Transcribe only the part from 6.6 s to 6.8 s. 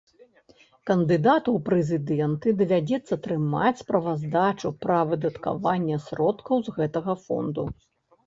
з